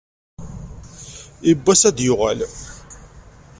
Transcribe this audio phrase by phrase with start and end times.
[1.45, 2.39] Yiwen n wass ad d-yuɣal.